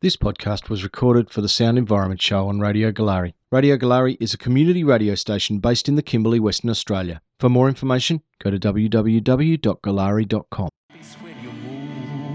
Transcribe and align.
This 0.00 0.16
podcast 0.16 0.68
was 0.68 0.84
recorded 0.84 1.28
for 1.28 1.40
the 1.40 1.48
Sound 1.48 1.76
Environment 1.76 2.22
Show 2.22 2.46
on 2.46 2.60
Radio 2.60 2.92
Goolarri. 2.92 3.32
Radio 3.50 3.76
Goolarri 3.76 4.16
is 4.20 4.32
a 4.32 4.38
community 4.38 4.84
radio 4.84 5.16
station 5.16 5.58
based 5.58 5.88
in 5.88 5.96
the 5.96 6.02
Kimberley, 6.02 6.38
Western 6.38 6.70
Australia. 6.70 7.20
For 7.40 7.48
more 7.48 7.68
information, 7.68 8.22
go 8.40 8.52
to 8.52 8.60
www.goolarri.com. 8.60 10.68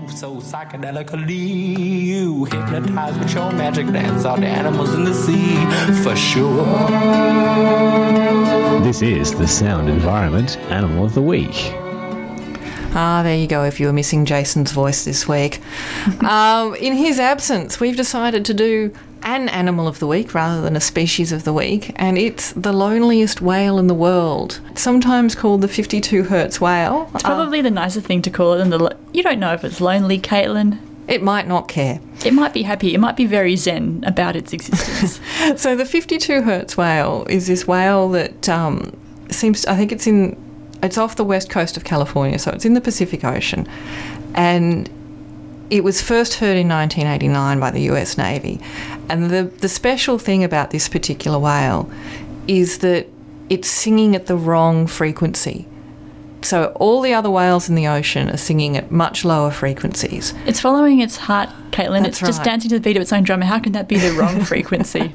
so 0.09 0.35
psychedelically 0.35 2.05
you 2.05 2.43
hypnotize 2.45 3.17
with 3.17 3.33
your 3.33 3.51
magic 3.53 3.87
dance 3.87 4.25
all 4.25 4.37
the 4.37 4.45
animals 4.45 4.93
in 4.93 5.05
the 5.05 5.13
sea 5.13 5.55
for 6.03 6.15
sure 6.15 6.65
This 8.83 9.01
is 9.01 9.33
the 9.33 9.47
Sound 9.47 9.89
Environment 9.89 10.57
Animal 10.69 11.05
of 11.05 11.13
the 11.13 11.21
Week. 11.21 11.73
Ah, 12.95 13.21
there 13.23 13.35
you 13.35 13.47
go. 13.47 13.63
If 13.63 13.79
you 13.79 13.87
were 13.87 13.93
missing 13.93 14.25
Jason's 14.25 14.71
voice 14.71 15.03
this 15.05 15.27
week, 15.27 15.61
um, 16.23 16.75
in 16.75 16.93
his 16.93 17.19
absence, 17.19 17.79
we've 17.79 17.97
decided 17.97 18.45
to 18.45 18.53
do 18.53 18.93
an 19.23 19.47
animal 19.49 19.87
of 19.87 19.99
the 19.99 20.07
week 20.07 20.33
rather 20.33 20.61
than 20.61 20.75
a 20.75 20.81
species 20.81 21.31
of 21.31 21.43
the 21.43 21.53
week, 21.53 21.91
and 21.95 22.17
it's 22.17 22.51
the 22.53 22.73
loneliest 22.73 23.41
whale 23.41 23.79
in 23.79 23.87
the 23.87 23.93
world. 23.93 24.59
Sometimes 24.75 25.33
called 25.33 25.61
the 25.61 25.67
52 25.67 26.23
hertz 26.23 26.59
whale. 26.59 27.09
It's 27.13 27.23
probably 27.23 27.61
the 27.61 27.71
nicer 27.71 28.01
thing 28.01 28.21
to 28.23 28.29
call 28.29 28.53
it 28.53 28.57
than 28.57 28.69
the. 28.69 28.79
Lo- 28.79 28.97
you 29.13 29.23
don't 29.23 29.39
know 29.39 29.53
if 29.53 29.63
it's 29.63 29.79
lonely, 29.81 30.19
Caitlin. 30.19 30.79
It 31.07 31.21
might 31.21 31.47
not 31.47 31.67
care. 31.67 31.99
It 32.25 32.33
might 32.33 32.53
be 32.53 32.61
happy. 32.63 32.93
It 32.93 32.99
might 32.99 33.17
be 33.17 33.25
very 33.25 33.55
zen 33.55 34.03
about 34.05 34.35
its 34.35 34.53
existence. 34.53 35.19
So 35.61 35.75
the 35.75 35.83
52 35.85 36.43
hertz 36.43 36.77
whale 36.77 37.25
is 37.29 37.47
this 37.47 37.67
whale 37.67 38.07
that 38.09 38.47
um, 38.47 38.95
seems. 39.29 39.65
I 39.65 39.75
think 39.75 39.91
it's 39.91 40.07
in. 40.07 40.37
It's 40.83 40.97
off 40.97 41.15
the 41.15 41.23
west 41.23 41.49
coast 41.49 41.77
of 41.77 41.83
California, 41.83 42.37
so 42.37 42.51
it's 42.51 42.65
in 42.65 42.73
the 42.73 42.81
Pacific 42.81 43.23
Ocean, 43.23 43.67
and 44.35 44.89
it 45.69 45.83
was 45.83 46.01
first 46.01 46.35
heard 46.35 46.57
in 46.57 46.67
1989 46.67 47.59
by 47.59 47.71
the 47.71 47.81
U.S. 47.83 48.17
Navy. 48.17 48.59
And 49.09 49.31
the 49.31 49.43
the 49.43 49.69
special 49.69 50.19
thing 50.19 50.43
about 50.43 50.71
this 50.71 50.89
particular 50.89 51.39
whale 51.39 51.89
is 52.47 52.79
that 52.79 53.07
it's 53.49 53.69
singing 53.69 54.15
at 54.15 54.27
the 54.27 54.35
wrong 54.35 54.85
frequency. 54.85 55.65
So 56.43 56.73
all 56.75 57.01
the 57.01 57.13
other 57.13 57.29
whales 57.29 57.69
in 57.69 57.75
the 57.75 57.87
ocean 57.87 58.29
are 58.29 58.37
singing 58.37 58.77
at 58.77 58.91
much 58.91 59.23
lower 59.25 59.51
frequencies. 59.51 60.33
it's 60.45 60.59
following 60.59 60.99
its 60.99 61.17
heart, 61.17 61.49
Caitlin. 61.71 62.03
That's 62.03 62.19
it's 62.21 62.27
just 62.27 62.43
dancing 62.43 62.69
to 62.69 62.75
the 62.75 62.81
beat 62.81 62.95
of 62.97 63.01
its 63.01 63.13
own 63.13 63.23
drum. 63.23 63.41
How 63.41 63.59
can 63.59 63.71
that 63.73 63.87
be 63.87 63.97
the 63.97 64.11
wrong 64.11 64.43
frequency? 64.45 65.13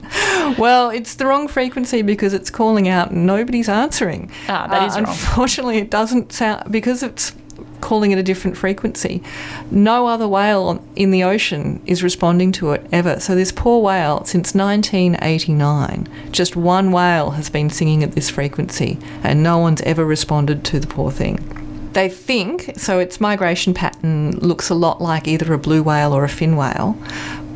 Well, 0.58 0.90
it's 0.90 1.14
the 1.14 1.26
wrong 1.26 1.48
frequency 1.48 2.02
because 2.02 2.32
it's 2.34 2.50
calling 2.50 2.88
out 2.88 3.10
and 3.10 3.26
nobody's 3.26 3.68
answering. 3.68 4.30
Ah, 4.48 4.66
that 4.68 4.88
is 4.88 4.94
wrong. 4.96 5.06
Unfortunately, 5.06 5.78
it 5.78 5.90
doesn't 5.90 6.32
sound 6.32 6.70
because 6.72 7.02
it's 7.02 7.32
calling 7.80 8.10
it 8.10 8.18
a 8.18 8.22
different 8.22 8.56
frequency. 8.56 9.22
No 9.70 10.06
other 10.06 10.28
whale 10.28 10.84
in 10.96 11.10
the 11.10 11.24
ocean 11.24 11.80
is 11.86 12.02
responding 12.02 12.52
to 12.52 12.72
it 12.72 12.86
ever. 12.92 13.20
So 13.20 13.34
this 13.34 13.52
poor 13.52 13.82
whale, 13.82 14.24
since 14.24 14.54
1989, 14.54 16.08
just 16.30 16.56
one 16.56 16.92
whale 16.92 17.30
has 17.30 17.50
been 17.50 17.70
singing 17.70 18.02
at 18.02 18.12
this 18.12 18.30
frequency, 18.30 18.98
and 19.22 19.42
no 19.42 19.58
one's 19.58 19.80
ever 19.82 20.04
responded 20.04 20.64
to 20.64 20.80
the 20.80 20.86
poor 20.86 21.10
thing. 21.10 21.90
They 21.92 22.08
think 22.08 22.72
so. 22.76 22.98
Its 22.98 23.20
migration 23.20 23.74
pattern 23.74 24.32
looks 24.38 24.68
a 24.68 24.74
lot 24.74 25.00
like 25.00 25.26
either 25.26 25.52
a 25.52 25.58
blue 25.58 25.82
whale 25.82 26.12
or 26.12 26.24
a 26.24 26.28
fin 26.28 26.56
whale, 26.56 26.96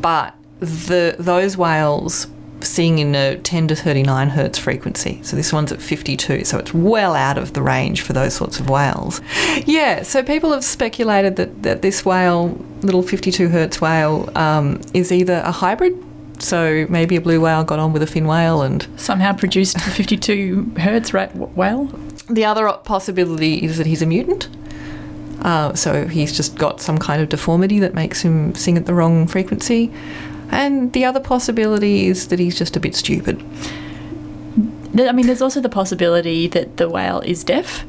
but 0.01 0.35
the 0.59 1.15
those 1.19 1.55
whales 1.57 2.27
sing 2.65 2.99
in 2.99 3.15
a 3.15 3.37
10 3.37 3.67
to 3.69 3.75
39 3.75 4.29
hertz 4.29 4.57
frequency. 4.57 5.19
So 5.23 5.35
this 5.35 5.51
one's 5.53 5.71
at 5.71 5.81
52, 5.81 6.45
so 6.45 6.57
it's 6.57 6.73
well 6.73 7.15
out 7.15 7.37
of 7.37 7.53
the 7.53 7.61
range 7.61 8.01
for 8.01 8.13
those 8.13 8.33
sorts 8.33 8.59
of 8.59 8.69
whales. 8.69 9.21
Yeah, 9.65 10.03
so 10.03 10.23
people 10.23 10.51
have 10.51 10.63
speculated 10.63 11.35
that, 11.37 11.63
that 11.63 11.81
this 11.81 12.05
whale, 12.05 12.49
little 12.81 13.03
52 13.03 13.49
hertz 13.49 13.79
whale, 13.81 14.29
um, 14.37 14.81
is 14.93 15.11
either 15.11 15.41
a 15.45 15.51
hybrid. 15.51 15.93
So 16.39 16.85
maybe 16.89 17.15
a 17.15 17.21
blue 17.21 17.39
whale 17.39 17.63
got 17.63 17.79
on 17.79 17.93
with 17.93 18.01
a 18.03 18.07
fin 18.07 18.25
whale 18.27 18.61
and 18.63 18.87
Somehow 18.97 19.33
produced 19.33 19.75
the 19.75 19.91
52 19.91 20.73
hertz 20.79 21.13
rate 21.13 21.33
whale. 21.35 21.85
the 22.29 22.43
other 22.45 22.71
possibility 22.83 23.63
is 23.63 23.77
that 23.77 23.85
he's 23.85 24.01
a 24.01 24.05
mutant. 24.05 24.49
Uh, 25.41 25.73
so 25.73 26.07
he's 26.07 26.35
just 26.35 26.55
got 26.55 26.81
some 26.81 26.97
kind 26.97 27.21
of 27.21 27.29
deformity 27.29 27.79
that 27.79 27.93
makes 27.93 28.21
him 28.21 28.55
sing 28.55 28.77
at 28.77 28.85
the 28.85 28.93
wrong 28.93 29.27
frequency. 29.27 29.91
And 30.53 30.93
the 30.93 31.03
other 31.05 31.19
possibility 31.19 32.07
is 32.07 32.27
that 32.29 32.39
he's 32.39 32.57
just 32.57 32.75
a 32.75 32.79
bit 32.79 32.95
stupid. 32.95 33.43
I 34.97 35.11
mean, 35.11 35.25
there's 35.25 35.41
also 35.41 35.59
the 35.59 35.69
possibility 35.69 36.47
that 36.47 36.77
the 36.77 36.87
whale 36.87 37.19
is 37.21 37.43
deaf. 37.43 37.83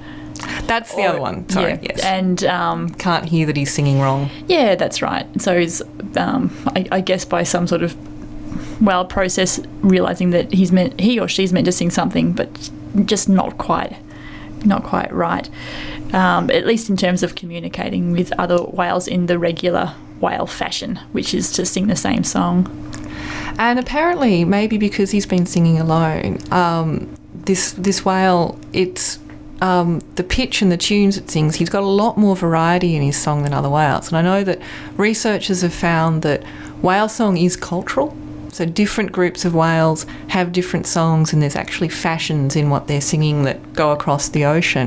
That's 0.66 0.94
the 0.94 1.02
other 1.04 1.20
one. 1.20 1.46
Sorry, 1.50 1.72
Yeah. 1.72 1.78
yes. 1.82 2.02
And 2.02 2.44
um, 2.44 2.88
Can't 2.94 3.26
hear 3.26 3.46
that 3.46 3.56
he's 3.56 3.72
singing 3.72 4.00
wrong. 4.00 4.30
yeah, 4.48 4.74
that's 4.74 5.02
right. 5.02 5.26
So 5.40 5.58
he's, 5.58 5.82
um, 6.16 6.50
I, 6.74 6.86
I 6.90 7.00
guess, 7.00 7.24
by 7.26 7.42
some 7.42 7.66
sort 7.66 7.82
of 7.82 7.94
well 8.82 9.04
process, 9.04 9.60
realizing 9.82 10.30
that 10.30 10.52
he's 10.52 10.72
meant 10.72 10.98
he 11.00 11.20
or 11.20 11.28
she's 11.28 11.52
meant 11.52 11.66
to 11.66 11.72
sing 11.72 11.90
something, 11.90 12.32
but 12.32 12.70
just 13.04 13.28
not 13.28 13.58
quite, 13.58 13.96
not 14.64 14.82
quite 14.84 15.12
right. 15.12 15.48
Um, 16.14 16.50
at 16.50 16.66
least 16.66 16.88
in 16.88 16.96
terms 16.96 17.22
of 17.22 17.34
communicating 17.34 18.12
with 18.12 18.32
other 18.38 18.58
whales 18.58 19.06
in 19.06 19.26
the 19.26 19.38
regular 19.38 19.94
whale 20.24 20.46
fashion, 20.46 20.92
which 21.12 21.30
is 21.34 21.52
to 21.52 21.62
sing 21.66 21.86
the 21.88 22.00
same 22.08 22.24
song. 22.24 22.56
And 23.58 23.78
apparently, 23.78 24.44
maybe 24.44 24.76
because 24.78 25.10
he's 25.12 25.26
been 25.26 25.46
singing 25.46 25.78
alone, 25.78 26.38
um, 26.50 26.86
this 27.48 27.72
this 27.72 28.04
whale, 28.04 28.58
it's 28.72 29.18
um, 29.60 30.00
the 30.16 30.24
pitch 30.24 30.62
and 30.62 30.70
the 30.72 30.76
tunes 30.88 31.16
it 31.16 31.30
sings. 31.30 31.56
He's 31.56 31.70
got 31.70 31.82
a 31.82 31.94
lot 32.04 32.16
more 32.16 32.36
variety 32.36 32.96
in 32.96 33.02
his 33.02 33.16
song 33.16 33.42
than 33.44 33.52
other 33.54 33.70
whales. 33.70 34.08
And 34.08 34.16
I 34.16 34.22
know 34.22 34.42
that 34.44 34.58
researchers 34.96 35.62
have 35.62 35.74
found 35.74 36.22
that 36.22 36.42
whale 36.82 37.08
song 37.08 37.36
is 37.36 37.56
cultural. 37.56 38.16
So 38.50 38.64
different 38.64 39.10
groups 39.10 39.44
of 39.44 39.52
whales 39.52 40.06
have 40.28 40.52
different 40.52 40.86
songs, 40.86 41.32
and 41.32 41.42
there's 41.42 41.56
actually 41.56 41.88
fashions 41.88 42.54
in 42.56 42.70
what 42.70 42.86
they're 42.86 43.00
singing 43.00 43.44
that 43.44 43.58
go 43.72 43.90
across 43.90 44.28
the 44.28 44.44
ocean. 44.44 44.86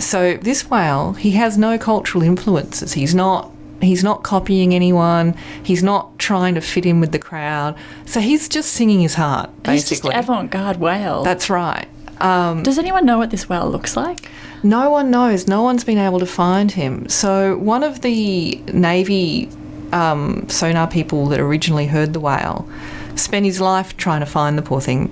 So 0.00 0.36
this 0.36 0.70
whale, 0.70 1.14
he 1.14 1.30
has 1.42 1.56
no 1.56 1.78
cultural 1.78 2.22
influences. 2.22 2.92
He's 2.92 3.14
not 3.14 3.50
he's 3.82 4.02
not 4.04 4.22
copying 4.22 4.74
anyone. 4.74 5.34
He's 5.62 5.82
not 5.82 6.18
trying 6.18 6.54
to 6.54 6.60
fit 6.60 6.84
in 6.86 7.00
with 7.00 7.12
the 7.12 7.18
crowd. 7.18 7.76
So 8.06 8.20
he's 8.20 8.48
just 8.48 8.72
singing 8.72 9.00
his 9.00 9.14
heart, 9.14 9.50
He's 9.66 9.88
just 9.88 10.02
basically. 10.02 10.14
avant-garde 10.14 10.76
whale. 10.78 11.22
That's 11.24 11.48
right. 11.50 11.86
Um, 12.20 12.62
Does 12.62 12.78
anyone 12.78 13.06
know 13.06 13.16
what 13.18 13.30
this 13.30 13.48
whale 13.48 13.68
looks 13.70 13.96
like? 13.96 14.28
no 14.62 14.90
one 14.90 15.10
knows. 15.10 15.48
No 15.48 15.62
one's 15.62 15.84
been 15.84 15.96
able 15.96 16.18
to 16.18 16.26
find 16.26 16.72
him. 16.72 17.08
So 17.08 17.56
one 17.56 17.82
of 17.82 18.02
the 18.02 18.56
Navy 18.74 19.48
um, 19.90 20.46
sonar 20.50 20.86
people 20.86 21.26
that 21.28 21.40
originally 21.40 21.86
heard 21.86 22.12
the 22.12 22.20
whale 22.20 22.68
spent 23.16 23.46
his 23.46 23.58
life 23.60 23.96
trying 23.96 24.20
to 24.20 24.26
find 24.26 24.58
the 24.58 24.62
poor 24.62 24.80
thing, 24.82 25.10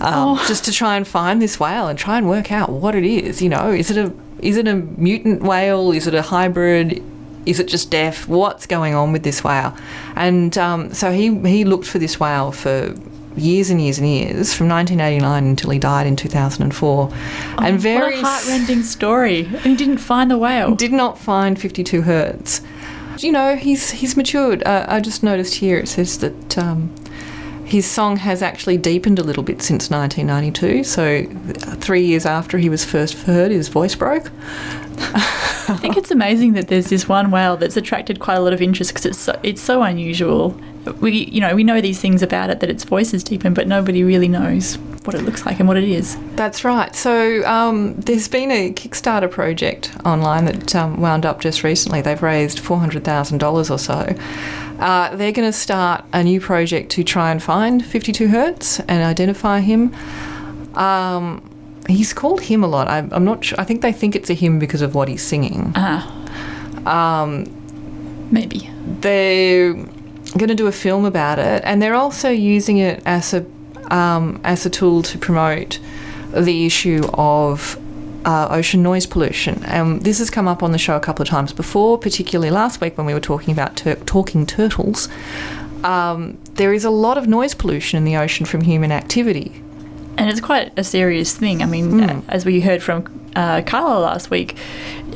um, 0.00 0.36
just 0.48 0.64
to 0.64 0.72
try 0.72 0.96
and 0.96 1.06
find 1.06 1.40
this 1.40 1.60
whale 1.60 1.86
and 1.86 1.96
try 1.98 2.18
and 2.18 2.28
work 2.28 2.50
out 2.50 2.68
what 2.70 2.96
it 2.96 3.04
is. 3.04 3.40
You 3.40 3.48
know, 3.48 3.70
is 3.70 3.90
it 3.92 3.96
a 3.96 4.12
is 4.40 4.56
it 4.56 4.66
a 4.66 4.74
mutant 4.74 5.42
whale? 5.42 5.92
Is 5.92 6.08
it 6.08 6.14
a 6.14 6.22
hybrid? 6.22 7.00
Is 7.46 7.58
it 7.60 7.68
just 7.68 7.90
deaf? 7.90 8.28
What's 8.28 8.66
going 8.66 8.94
on 8.94 9.12
with 9.12 9.22
this 9.22 9.42
whale? 9.42 9.74
And 10.16 10.56
um, 10.58 10.92
so 10.92 11.10
he 11.12 11.36
he 11.48 11.64
looked 11.64 11.86
for 11.86 11.98
this 11.98 12.20
whale 12.20 12.52
for 12.52 12.94
years 13.36 13.70
and 13.70 13.80
years 13.80 13.98
and 13.98 14.08
years, 14.08 14.52
from 14.52 14.68
1989 14.68 15.44
until 15.46 15.70
he 15.70 15.78
died 15.78 16.06
in 16.06 16.16
2004. 16.16 17.10
and 17.58 17.80
various 17.80 18.18
Oh, 18.18 18.22
What 18.22 18.24
a 18.24 18.26
heartrending 18.26 18.82
story. 18.82 19.46
And 19.46 19.60
he 19.62 19.76
didn't 19.76 19.98
find 19.98 20.30
the 20.30 20.36
whale. 20.36 20.74
did 20.74 20.92
not 20.92 21.18
find 21.18 21.58
52 21.58 22.02
hertz. 22.02 22.60
You 23.18 23.32
know, 23.32 23.56
he's 23.56 23.90
he's 23.90 24.16
matured. 24.16 24.62
Uh, 24.64 24.84
I 24.88 25.00
just 25.00 25.22
noticed 25.22 25.54
here 25.56 25.78
it 25.78 25.88
says 25.88 26.18
that 26.18 26.58
um, 26.58 26.94
his 27.64 27.86
song 27.88 28.16
has 28.16 28.42
actually 28.42 28.78
deepened 28.78 29.18
a 29.18 29.22
little 29.22 29.42
bit 29.44 29.62
since 29.62 29.90
1992. 29.90 30.84
So 30.84 31.24
three 31.76 32.04
years 32.04 32.26
after 32.26 32.58
he 32.58 32.68
was 32.68 32.84
first 32.84 33.14
heard, 33.22 33.50
his 33.52 33.68
voice 33.68 33.94
broke. 33.94 34.30
I 35.70 35.76
think 35.76 35.96
it's 35.96 36.10
amazing 36.10 36.52
that 36.54 36.68
there's 36.68 36.90
this 36.90 37.08
one 37.08 37.30
whale 37.30 37.56
that's 37.56 37.76
attracted 37.76 38.20
quite 38.20 38.34
a 38.34 38.40
lot 38.40 38.52
of 38.52 38.60
interest 38.60 38.90
because 38.90 39.06
it's 39.06 39.18
so, 39.18 39.38
it's 39.42 39.62
so 39.62 39.82
unusual. 39.82 40.60
We 41.00 41.26
you 41.26 41.40
know 41.40 41.54
we 41.54 41.64
know 41.64 41.80
these 41.80 42.00
things 42.00 42.22
about 42.22 42.50
it 42.50 42.60
that 42.60 42.70
its 42.70 42.84
voice 42.84 43.14
is 43.14 43.22
deepened, 43.22 43.54
but 43.54 43.68
nobody 43.68 44.02
really 44.02 44.28
knows 44.28 44.78
what 45.04 45.14
it 45.14 45.22
looks 45.22 45.46
like 45.46 45.58
and 45.58 45.68
what 45.68 45.76
it 45.76 45.84
is. 45.84 46.16
That's 46.36 46.64
right. 46.64 46.94
So 46.94 47.44
um, 47.46 47.94
there's 47.94 48.28
been 48.28 48.50
a 48.50 48.72
Kickstarter 48.72 49.30
project 49.30 49.92
online 50.04 50.44
that 50.44 50.74
um, 50.74 51.00
wound 51.00 51.24
up 51.24 51.40
just 51.40 51.62
recently. 51.62 52.02
They've 52.02 52.22
raised 52.22 52.58
$400,000 52.58 53.70
or 53.70 53.78
so. 53.78 54.14
Uh, 54.78 55.16
they're 55.16 55.32
going 55.32 55.48
to 55.48 55.56
start 55.56 56.04
a 56.12 56.22
new 56.22 56.40
project 56.40 56.90
to 56.92 57.04
try 57.04 57.30
and 57.30 57.42
find 57.42 57.84
52 57.84 58.28
Hertz 58.28 58.80
and 58.80 59.02
identify 59.02 59.60
him. 59.60 59.94
Um, 60.74 61.49
he's 61.90 62.12
called 62.12 62.40
him 62.42 62.62
a 62.64 62.66
lot. 62.66 62.88
I, 62.88 62.98
I'm 63.10 63.24
not 63.24 63.44
sure. 63.44 63.60
I 63.60 63.64
think 63.64 63.82
they 63.82 63.92
think 63.92 64.14
it's 64.16 64.30
a 64.30 64.34
him 64.34 64.58
because 64.58 64.82
of 64.82 64.94
what 64.94 65.08
he's 65.08 65.22
singing. 65.22 65.72
Ah, 65.74 66.06
Um, 66.86 67.46
maybe. 68.30 68.70
they're 69.00 69.74
going 69.74 70.48
to 70.48 70.54
do 70.54 70.66
a 70.66 70.72
film 70.72 71.04
about 71.04 71.38
it, 71.38 71.62
and 71.64 71.80
they're 71.82 71.94
also 71.94 72.30
using 72.30 72.78
it 72.78 73.02
as 73.06 73.34
a 73.34 73.44
um, 73.94 74.40
as 74.44 74.64
a 74.66 74.70
tool 74.70 75.02
to 75.02 75.18
promote 75.18 75.80
the 76.32 76.64
issue 76.64 77.02
of 77.14 77.76
uh, 78.24 78.46
ocean 78.50 78.82
noise 78.82 79.06
pollution. 79.06 79.62
Um, 79.66 80.00
this 80.00 80.18
has 80.18 80.30
come 80.30 80.46
up 80.46 80.62
on 80.62 80.70
the 80.72 80.78
show 80.78 80.94
a 80.96 81.00
couple 81.00 81.22
of 81.24 81.28
times 81.28 81.52
before, 81.52 81.98
particularly 81.98 82.50
last 82.50 82.80
week 82.80 82.96
when 82.96 83.06
we 83.06 83.14
were 83.14 83.20
talking 83.20 83.52
about 83.52 83.76
tur- 83.76 83.96
talking 84.06 84.46
turtles. 84.46 85.08
um, 85.82 86.36
there 86.54 86.72
is 86.74 86.84
a 86.84 86.90
lot 86.90 87.16
of 87.18 87.26
noise 87.26 87.54
pollution 87.54 87.96
in 87.96 88.04
the 88.04 88.16
ocean 88.16 88.46
from 88.46 88.60
human 88.60 88.92
activity. 88.92 89.50
And 90.20 90.28
it's 90.28 90.42
quite 90.42 90.78
a 90.78 90.84
serious 90.84 91.34
thing. 91.34 91.62
I 91.62 91.64
mean, 91.64 91.98
uh, 91.98 92.20
as 92.28 92.44
we 92.44 92.60
heard 92.60 92.82
from 92.82 93.06
uh, 93.34 93.62
Carla 93.62 94.00
last 94.00 94.28
week, 94.28 94.54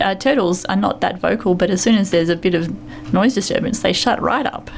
uh, 0.01 0.15
turtles 0.15 0.65
are 0.65 0.77
not 0.77 1.03
that 1.03 1.19
vocal, 1.19 1.55
but 1.55 1.69
as 1.69 1.83
soon 1.83 1.97
as 1.97 2.11
there's 2.11 2.31
a 2.31 2.37
bit 2.37 2.55
of 2.55 2.73
noise 3.13 3.35
disturbance, 3.35 3.83
they 3.83 3.93
shut 3.93 4.23
right 4.23 4.47
up. 4.47 4.71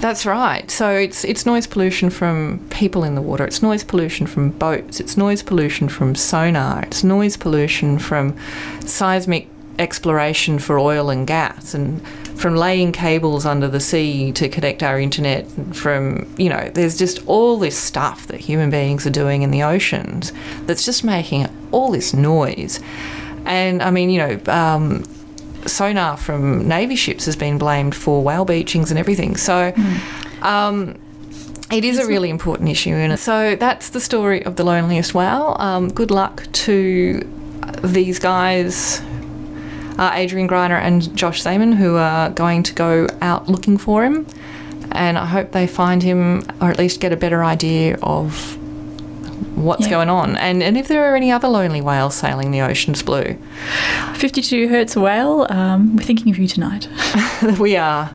That's 0.00 0.26
right. 0.26 0.70
So 0.70 0.90
it's 0.90 1.24
it's 1.24 1.46
noise 1.46 1.66
pollution 1.66 2.10
from 2.10 2.58
people 2.68 3.04
in 3.04 3.14
the 3.14 3.22
water. 3.22 3.46
It's 3.46 3.62
noise 3.62 3.82
pollution 3.82 4.26
from 4.26 4.50
boats. 4.50 5.00
It's 5.00 5.16
noise 5.16 5.42
pollution 5.42 5.88
from 5.88 6.14
sonar. 6.14 6.82
It's 6.82 7.02
noise 7.02 7.38
pollution 7.38 7.98
from 7.98 8.36
seismic 8.80 9.48
exploration 9.78 10.58
for 10.58 10.78
oil 10.78 11.08
and 11.08 11.26
gas 11.26 11.72
and 11.72 12.02
from 12.44 12.56
laying 12.56 12.92
cables 12.92 13.46
under 13.46 13.66
the 13.66 13.80
sea 13.80 14.30
to 14.30 14.50
connect 14.50 14.82
our 14.82 15.00
internet 15.00 15.50
from 15.72 16.30
you 16.36 16.50
know 16.50 16.70
there's 16.74 16.98
just 16.98 17.26
all 17.26 17.58
this 17.58 17.74
stuff 17.74 18.26
that 18.26 18.38
human 18.38 18.68
beings 18.68 19.06
are 19.06 19.16
doing 19.24 19.40
in 19.40 19.50
the 19.50 19.62
oceans 19.62 20.30
that's 20.66 20.84
just 20.84 21.02
making 21.02 21.48
all 21.72 21.90
this 21.90 22.12
noise. 22.12 22.80
And 23.46 23.82
i 23.82 23.90
mean 23.90 24.10
you 24.10 24.18
know 24.18 24.52
um, 24.52 25.04
sonar 25.66 26.18
from 26.18 26.68
navy 26.68 26.96
ships 26.96 27.24
has 27.24 27.34
been 27.34 27.56
blamed 27.56 27.94
for 27.94 28.22
whale 28.22 28.44
beachings 28.44 28.90
and 28.90 28.98
everything. 28.98 29.38
So 29.38 29.72
um, 30.42 30.98
it 31.72 31.82
is 31.82 31.98
a 31.98 32.06
really 32.06 32.28
important 32.28 32.68
issue, 32.68 32.92
and 32.92 33.18
so 33.18 33.56
that's 33.56 33.88
the 33.88 34.00
story 34.00 34.44
of 34.44 34.56
the 34.56 34.64
loneliest 34.64 35.14
whale. 35.14 35.56
Um, 35.58 35.88
good 35.88 36.10
luck 36.10 36.46
to 36.66 37.26
these 37.82 38.18
guys, 38.18 39.00
uh, 39.98 40.10
Adrian 40.14 40.46
Grenier 40.46 40.76
and 40.78 41.14
Josh 41.16 41.42
Zeman, 41.42 41.74
who 41.74 41.96
are 41.96 42.30
going 42.30 42.62
to 42.64 42.74
go 42.74 43.06
out 43.20 43.48
looking 43.48 43.76
for 43.78 44.04
him. 44.04 44.26
And 44.92 45.18
I 45.18 45.26
hope 45.26 45.52
they 45.52 45.66
find 45.66 46.02
him, 46.02 46.44
or 46.60 46.70
at 46.70 46.78
least 46.78 47.00
get 47.00 47.12
a 47.12 47.16
better 47.16 47.42
idea 47.44 47.98
of 48.02 48.56
what's 49.56 49.84
Yeah. 49.84 49.90
going 49.90 50.08
on, 50.10 50.36
and 50.36 50.62
and 50.62 50.76
if 50.76 50.88
there 50.88 51.04
are 51.10 51.16
any 51.16 51.30
other 51.32 51.48
lonely 51.48 51.80
whales 51.80 52.14
sailing 52.14 52.50
the 52.50 52.60
oceans 52.60 53.02
blue. 53.02 53.36
52 54.14 54.68
hertz 54.68 54.96
whale, 54.96 55.46
um, 55.50 55.96
we're 55.96 56.02
thinking 56.04 56.30
of 56.30 56.38
you 56.38 56.46
tonight. 56.48 56.88
we 57.58 57.76
are. 57.76 58.10